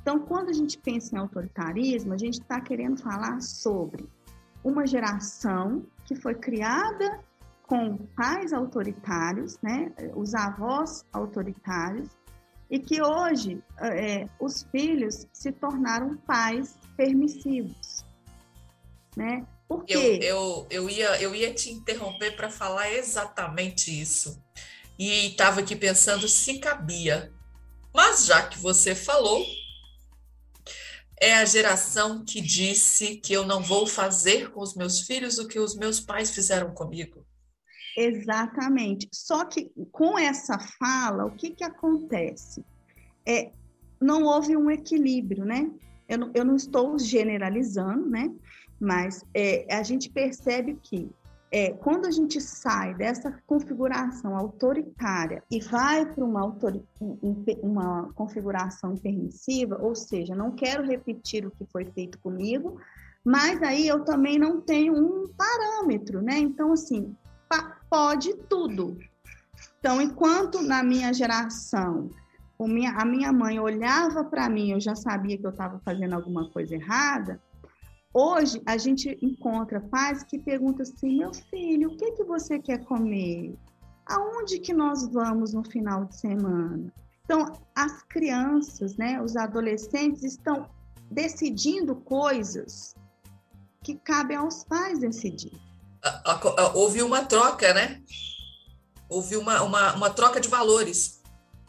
[0.00, 4.08] Então, quando a gente pensa em autoritarismo, a gente está querendo falar sobre
[4.62, 7.20] uma geração que foi criada
[7.66, 12.08] com pais autoritários, né, os avós autoritários,
[12.70, 18.04] e que hoje é, os filhos se tornaram pais permissivos,
[19.16, 19.44] né?
[19.68, 19.94] Por quê?
[19.94, 24.42] Eu, eu, eu, ia, eu ia te interromper para falar exatamente isso.
[24.98, 27.32] E estava aqui pensando se cabia.
[27.94, 29.44] Mas já que você falou,
[31.20, 35.48] é a geração que disse que eu não vou fazer com os meus filhos o
[35.48, 37.26] que os meus pais fizeram comigo.
[37.96, 39.08] Exatamente.
[39.12, 42.62] Só que com essa fala, o que, que acontece?
[43.26, 43.50] É,
[44.00, 45.70] não houve um equilíbrio, né?
[46.06, 48.30] Eu não, eu não estou generalizando, né?
[48.80, 51.10] Mas é, a gente percebe que
[51.50, 56.54] é, quando a gente sai dessa configuração autoritária e vai para uma,
[57.62, 62.80] uma configuração permissiva, ou seja, não quero repetir o que foi feito comigo,
[63.24, 66.38] mas aí eu também não tenho um parâmetro, né?
[66.38, 67.16] Então, assim,
[67.88, 68.98] pode tudo.
[69.78, 72.10] Então, enquanto na minha geração
[72.58, 76.74] a minha mãe olhava para mim, eu já sabia que eu estava fazendo alguma coisa
[76.74, 77.40] errada,
[78.18, 82.82] Hoje a gente encontra pais que perguntam assim: meu filho, o que que você quer
[82.86, 83.54] comer?
[84.06, 86.90] Aonde que nós vamos no final de semana?
[87.22, 90.66] Então, as crianças, né, os adolescentes estão
[91.10, 92.94] decidindo coisas
[93.84, 95.52] que cabem aos pais decidir.
[96.72, 98.02] Houve uma troca, né?
[99.10, 101.20] Houve uma, uma, uma troca de valores.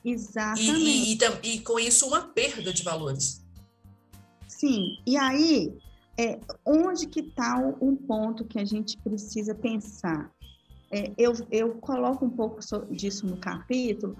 [0.05, 0.71] Exatamente.
[0.71, 3.45] E, e, e, e com isso, uma perda de valores.
[4.47, 5.77] Sim, e aí
[6.17, 10.31] é, onde que está um ponto que a gente precisa pensar?
[10.91, 12.59] É, eu, eu coloco um pouco
[12.89, 14.17] disso no capítulo,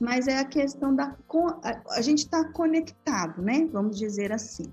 [0.00, 1.14] mas é a questão da...
[1.90, 3.66] A, gente está conectado, né?
[3.66, 4.72] Vamos dizer assim.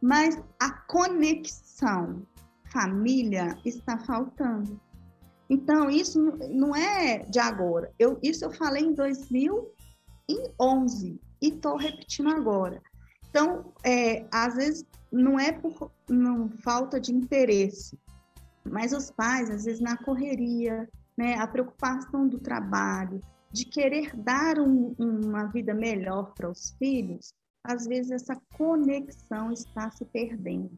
[0.00, 2.26] Mas a conexão
[2.72, 4.80] família está faltando.
[5.48, 7.92] Então, isso não é de agora.
[7.98, 12.82] Eu, isso eu falei em 2011 e estou repetindo agora.
[13.32, 17.98] Então, é, às vezes, não é por não, falta de interesse,
[18.62, 24.58] mas os pais, às vezes, na correria, né, a preocupação do trabalho, de querer dar
[24.58, 27.32] um, uma vida melhor para os filhos,
[27.64, 30.70] às vezes essa conexão está se perdendo.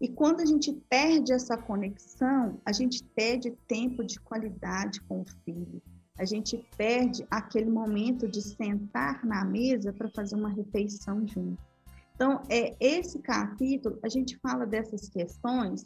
[0.00, 5.26] E quando a gente perde essa conexão, a gente perde tempo de qualidade com o
[5.44, 5.82] filho.
[6.16, 11.71] A gente perde aquele momento de sentar na mesa para fazer uma refeição junto.
[12.14, 15.84] Então, é, esse capítulo, a gente fala dessas questões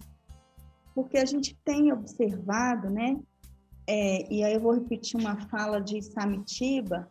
[0.95, 3.21] porque a gente tem observado, né?
[3.87, 7.07] É, e aí eu vou repetir uma fala de Samitiba,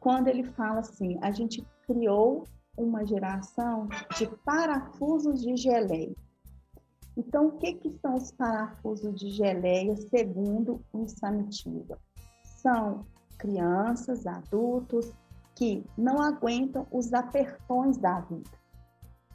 [0.00, 2.44] quando ele fala assim, a gente criou
[2.76, 3.86] uma geração
[4.16, 6.16] de parafusos de geleia.
[7.16, 11.98] Então, o que, que são os parafusos de geleia, segundo o Samitiba?
[12.42, 15.12] São crianças, adultos,
[15.54, 18.50] que não aguentam os apertões da vida.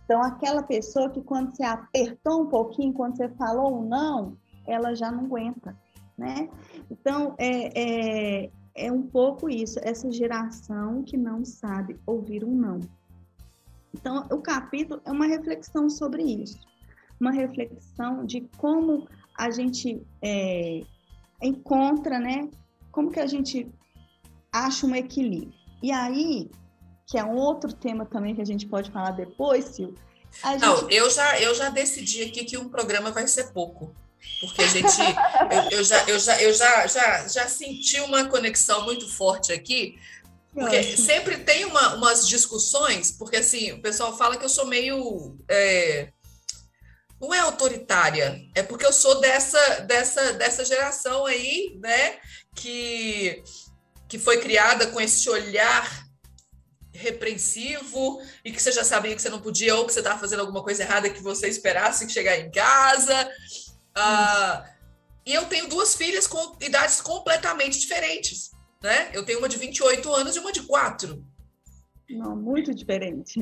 [0.04, 4.96] Então, aquela pessoa que quando você apertou um pouquinho, quando você falou um não, ela
[4.96, 5.78] já não aguenta,
[6.18, 6.50] né?
[6.90, 12.80] Então, é, é, é um pouco isso, essa geração que não sabe ouvir um não.
[13.94, 16.60] Então, o capítulo é uma reflexão sobre isso,
[17.20, 19.08] uma reflexão de como
[19.38, 20.84] a gente é,
[21.42, 22.50] encontra, né?
[22.92, 23.70] Como que a gente
[24.52, 25.67] acha um equilíbrio.
[25.82, 26.50] E aí,
[27.06, 29.94] que é um outro tema também que a gente pode falar depois, Sil,
[30.44, 33.96] A Não, gente- eu já, eu já decidi aqui que um programa vai ser pouco.
[34.42, 34.98] Porque a gente.
[35.72, 39.98] eu, eu já, eu, já, eu já, já, já senti uma conexão muito forte aqui.
[40.54, 45.38] Porque sempre tem uma- umas discussões, porque assim, o pessoal fala que eu sou meio.
[45.48, 46.10] é,
[47.22, 52.18] não é autoritária, é porque eu sou dessa, dessa, dessa geração aí, né?
[52.56, 53.42] Que,
[54.08, 56.08] que foi criada com esse olhar
[56.94, 60.40] repreensivo e que você já sabia que você não podia ou que você estava fazendo
[60.40, 63.30] alguma coisa errada que você esperasse chegar em casa.
[63.96, 64.68] Ah,
[65.26, 68.52] e eu tenho duas filhas com idades completamente diferentes,
[68.82, 69.10] né?
[69.14, 71.24] Eu tenho uma de 28 anos e uma de 4.
[72.10, 73.38] Não, muito diferente.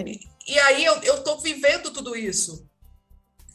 [0.47, 2.67] E aí eu, eu tô vivendo tudo isso.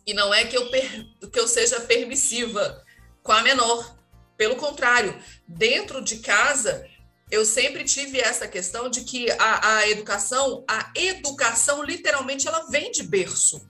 [0.06, 2.84] E não é que eu, per- que eu seja permissiva
[3.22, 3.98] com a menor.
[4.36, 6.86] Pelo contrário, dentro de casa,
[7.30, 12.90] eu sempre tive essa questão de que a, a educação, a educação, literalmente, ela vem
[12.90, 13.68] de berço.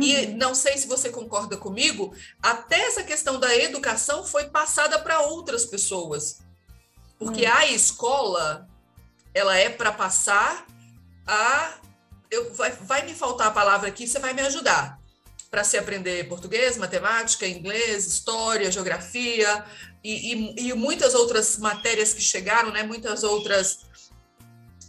[0.00, 0.36] E Uhum.
[0.36, 5.64] não sei se você concorda comigo, até essa questão da educação foi passada para outras
[5.64, 6.40] pessoas.
[7.18, 8.68] Porque a escola,
[9.34, 10.66] ela é para passar
[11.26, 11.74] a.
[12.30, 14.99] Eu, vai, vai me faltar a palavra aqui, você vai me ajudar.
[15.50, 19.64] Para se aprender português, matemática, inglês, história, geografia
[20.02, 22.84] e, e, e muitas outras matérias que chegaram, né?
[22.84, 23.80] Muitas outras.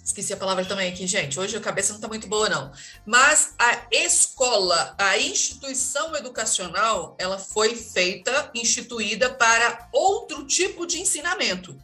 [0.04, 1.40] Esqueci a palavra também aqui, gente.
[1.40, 2.72] Hoje a cabeça não está muito boa, não.
[3.06, 11.76] Mas a escola, a instituição educacional, ela foi feita, instituída para outro tipo de ensinamento,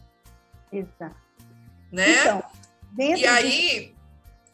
[0.72, 1.16] Exato.
[1.90, 2.20] né?
[2.20, 2.44] Então,
[3.16, 3.94] E aí,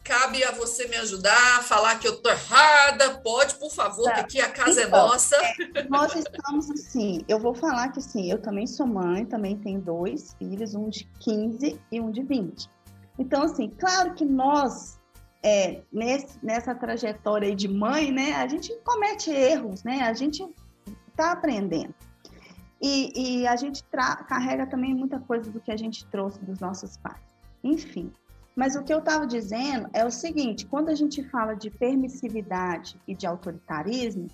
[0.05, 3.17] cabe a você me ajudar, falar que eu tô errada.
[3.17, 5.35] Pode, por favor, que aqui a casa é Então, nossa.
[5.89, 10.35] Nós estamos assim, eu vou falar que assim, eu também sou mãe, também tenho dois
[10.37, 12.69] filhos, um de 15 e um de 20.
[13.17, 14.99] Então, assim, claro que nós,
[15.41, 20.47] é, nesse- nessa trajetória aí de mãe, né, a gente comete erros, né, a gente
[21.09, 21.95] está aprendendo.
[22.79, 23.83] E, e a gente
[24.27, 27.23] carrega também muita coisa do que a gente trouxe dos nossos pais.
[27.63, 28.11] Enfim.
[28.55, 32.99] Mas o que eu estava dizendo é o seguinte: quando a gente fala de permissividade
[33.07, 34.27] e de autoritarismo,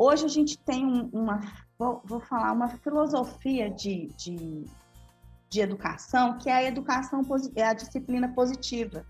[0.00, 1.40] Hoje a gente tem um- uma,
[1.76, 4.64] vou, vou falar, uma filosofia de, de,
[5.50, 7.20] de educação, que é a educação,
[7.56, 9.04] é a disciplina positiva.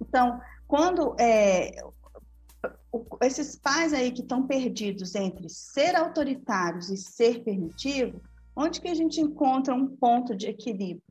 [0.00, 1.80] Então, quando é,
[3.22, 8.20] esses pais aí que estão perdidos entre ser autoritários e ser permitivo,
[8.56, 11.04] onde que a gente encontra um ponto de equilíbrio?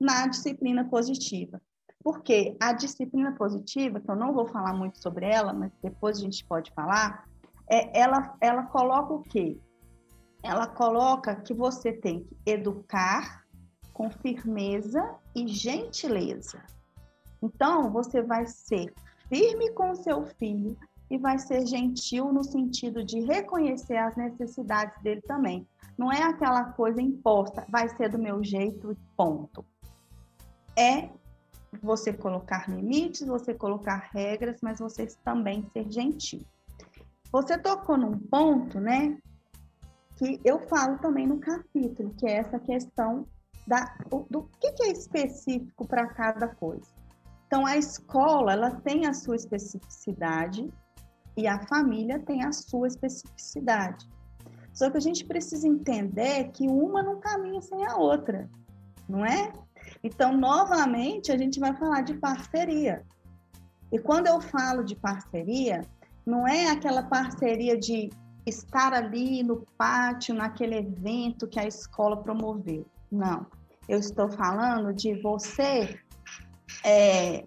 [0.00, 1.60] Na disciplina positiva.
[2.04, 6.20] Porque a disciplina positiva, que eu não vou falar muito sobre ela, mas depois a
[6.20, 7.24] gente pode falar,
[7.66, 9.58] é, ela, ela coloca o quê?
[10.42, 13.42] Ela coloca que você tem que educar
[13.94, 16.62] com firmeza e gentileza.
[17.42, 18.92] Então, você vai ser
[19.30, 20.76] firme com o seu filho
[21.10, 25.66] e vai ser gentil no sentido de reconhecer as necessidades dele também.
[25.96, 29.64] Não é aquela coisa imposta, vai ser do meu jeito e ponto.
[30.76, 31.08] É
[31.82, 36.42] você colocar limites, você colocar regras, mas você também ser gentil.
[37.32, 39.18] Você tocou num ponto, né,
[40.16, 43.26] que eu falo também no capítulo, que é essa questão
[43.66, 43.96] da,
[44.30, 46.86] do que, que é específico para cada coisa.
[47.46, 50.72] Então, a escola, ela tem a sua especificidade
[51.36, 54.08] e a família tem a sua especificidade.
[54.72, 58.48] Só que a gente precisa entender que uma não caminha sem a outra,
[59.08, 59.52] não é?
[60.04, 63.02] Então, novamente, a gente vai falar de parceria.
[63.90, 65.80] E quando eu falo de parceria,
[66.26, 68.10] não é aquela parceria de
[68.46, 72.86] estar ali no pátio, naquele evento que a escola promoveu.
[73.10, 73.46] Não.
[73.88, 75.98] Eu estou falando de você
[76.84, 77.46] é,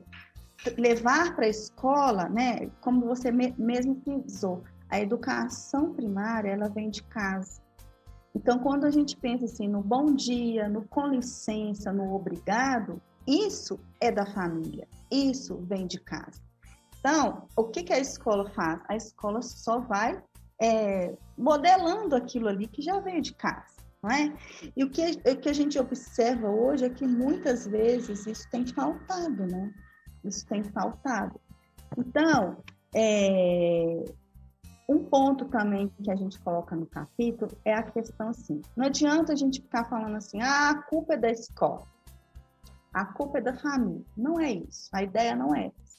[0.78, 2.72] levar para a escola, né?
[2.82, 7.62] Como você me- mesmo frisou, a educação primária ela vem de casa.
[8.36, 13.80] Então, quando a gente pensa assim no bom dia, no com licença, no obrigado, isso
[14.00, 16.42] é da família, isso vem de casa.
[17.00, 18.82] Então, o que, que a escola faz?
[18.88, 20.22] A escola só vai
[20.62, 24.34] é, modelando aquilo ali que já veio de casa, não é?
[24.76, 28.66] E o que, o que a gente observa hoje é que muitas vezes isso tem
[28.66, 29.74] faltado, né?
[30.24, 31.40] Isso tem faltado.
[31.98, 32.58] Então,
[32.94, 34.04] é,
[34.88, 39.34] um ponto também que a gente coloca no capítulo é a questão assim: não adianta
[39.34, 41.86] a gente ficar falando assim, ah, a culpa é da escola,
[42.94, 44.06] a culpa é da família.
[44.16, 44.90] Não é isso.
[44.94, 45.98] A ideia não é essa.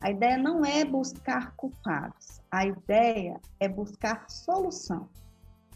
[0.00, 2.40] A ideia não é buscar culpados.
[2.50, 5.08] A ideia é buscar solução.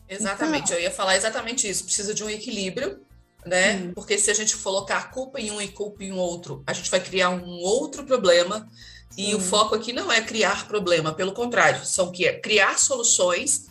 [0.08, 1.84] Exatamente, eu ia falar exatamente isso.
[1.84, 3.02] Precisa de um equilíbrio,
[3.44, 3.78] né?
[3.78, 3.92] Sim.
[3.92, 7.00] Porque se a gente colocar culpa em um e culpa em outro, a gente vai
[7.00, 8.68] criar um outro problema
[9.16, 13.66] E o foco aqui não é criar problema, pelo contrário, são que é criar soluções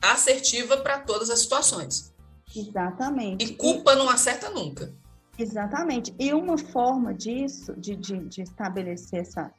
[0.00, 2.14] assertiva para todas as situações.
[2.54, 3.44] Exatamente.
[3.44, 4.92] E culpa não acerta nunca.
[5.38, 6.14] Exatamente.
[6.18, 9.52] E uma forma disso, de, de, de estabelecer essa,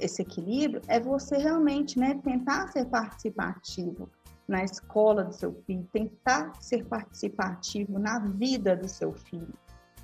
[0.00, 4.08] esse equilíbrio, é você realmente né, tentar ser participativo
[4.48, 9.54] na escola do seu filho, tentar ser participativo na vida do seu filho,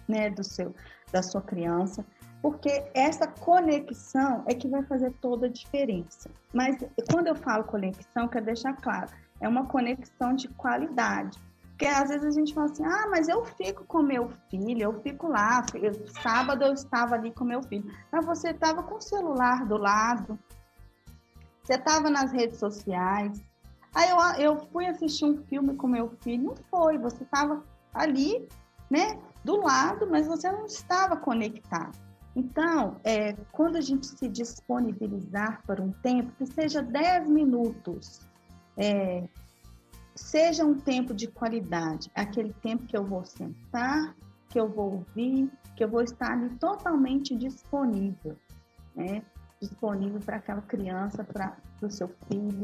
[0.07, 0.75] né, do seu,
[1.11, 2.05] da sua criança,
[2.41, 6.31] porque essa conexão é que vai fazer toda a diferença.
[6.55, 6.77] Mas
[7.11, 9.11] quando eu falo conexão, quero deixar claro,
[9.41, 11.39] é uma conexão de qualidade.
[11.71, 15.01] Porque às vezes a gente fala assim, ah, mas eu fico com meu filho, eu
[15.01, 17.89] fico lá, eu, sábado eu estava ali com meu filho.
[18.11, 20.39] Mas você estava com o celular do lado,
[21.63, 23.41] você estava nas redes sociais.
[23.95, 27.63] Aí eu, eu fui assistir um filme com meu filho, não foi, você estava
[27.95, 28.49] ali,
[28.91, 32.08] né, do lado, mas você não estava conectado.
[32.39, 38.21] Então, é, quando a gente se disponibilizar por um tempo, que seja 10 minutos,
[38.77, 39.25] é,
[40.15, 44.15] seja um tempo de qualidade, aquele tempo que eu vou sentar,
[44.49, 48.37] que eu vou ouvir, que eu vou estar ali totalmente disponível,
[48.95, 49.21] né?
[49.61, 52.63] Disponível para aquela criança, para o seu filho,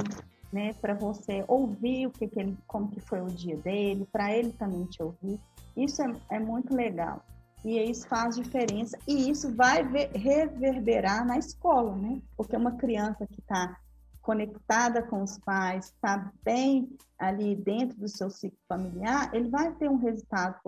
[0.53, 0.73] né?
[0.75, 4.53] Para você ouvir o que, que ele, como que foi o dia dele, para ele
[4.53, 5.41] também te ouvir.
[5.77, 7.25] Isso é, é muito legal.
[7.65, 8.99] E isso faz diferença.
[9.07, 12.21] E isso vai ver, reverberar na escola, né?
[12.37, 13.79] Porque uma criança que está
[14.21, 16.89] conectada com os pais, está bem
[17.19, 20.59] ali dentro do seu ciclo familiar, ele vai ter um resultado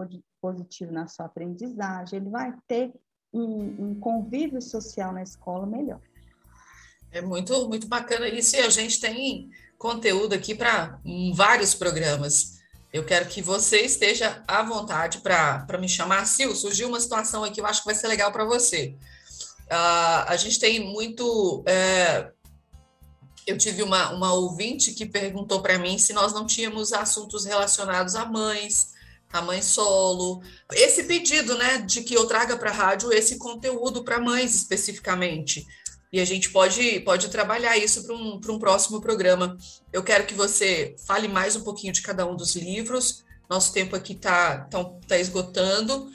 [0.41, 2.93] positivo na sua aprendizagem, ele vai ter
[3.33, 6.01] um, um convívio social na escola melhor.
[7.11, 11.01] É muito, muito bacana isso, e a gente tem conteúdo aqui para
[11.35, 12.56] vários programas.
[12.93, 16.27] Eu quero que você esteja à vontade para me chamar.
[16.27, 18.95] Sil, surgiu uma situação aqui que eu acho que vai ser legal para você.
[19.67, 22.31] Uh, a gente tem muito é,
[23.47, 28.17] eu tive uma, uma ouvinte que perguntou para mim se nós não tínhamos assuntos relacionados
[28.17, 28.89] a mães,
[29.33, 30.43] a mãe solo.
[30.73, 35.65] Esse pedido, né, de que eu traga para a rádio esse conteúdo para mães especificamente.
[36.13, 39.57] E a gente pode, pode trabalhar isso para um, um próximo programa.
[39.93, 43.25] Eu quero que você fale mais um pouquinho de cada um dos livros.
[43.49, 46.11] Nosso tempo aqui está tá, tá esgotando,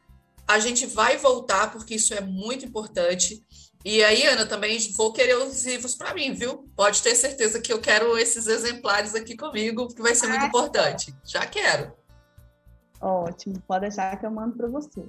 [0.48, 3.46] A gente vai voltar, porque isso é muito importante.
[3.86, 6.70] E aí, Ana, também vou querer os livros para mim, viu?
[6.76, 10.48] Pode ter certeza que eu quero esses exemplares aqui comigo, que vai ser muito ah,
[10.48, 11.14] importante.
[11.26, 11.94] Já quero.
[13.02, 15.04] Ótimo, pode deixar que eu mando para você.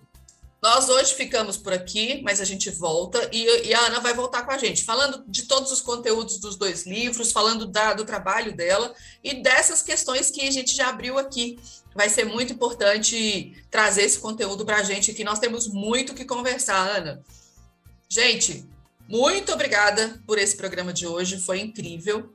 [0.64, 4.46] Nós hoje ficamos por aqui, mas a gente volta e, e, a Ana vai voltar
[4.46, 8.56] com a gente, falando de todos os conteúdos dos dois livros, falando da, do trabalho
[8.56, 11.58] dela e dessas questões que a gente já abriu aqui.
[11.94, 16.24] Vai ser muito importante trazer esse conteúdo para a gente, que nós temos muito que
[16.24, 17.22] conversar, Ana.
[18.08, 18.66] Gente,
[19.06, 22.34] muito obrigada por esse programa de hoje, foi incrível.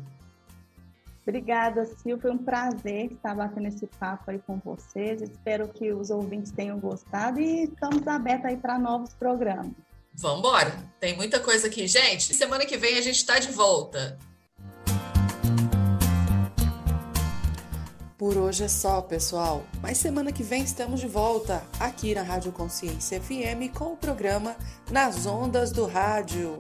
[1.29, 2.17] Obrigada, Sil.
[2.19, 5.21] Foi um prazer estar batendo esse papo aí com vocês.
[5.21, 9.71] Espero que os ouvintes tenham gostado e estamos abertos aí para novos programas.
[10.15, 10.75] Vamos embora.
[10.99, 12.33] Tem muita coisa aqui, gente.
[12.33, 14.17] Semana que vem a gente está de volta.
[18.17, 19.63] Por hoje é só, pessoal.
[19.83, 24.55] Mas semana que vem estamos de volta aqui na Rádio Consciência FM com o programa
[24.89, 26.57] Nas Ondas do Rádio.